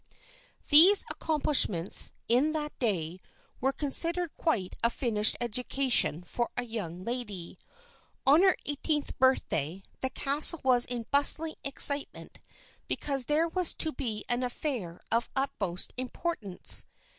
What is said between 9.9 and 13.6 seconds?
the castle was in bustling excitement because there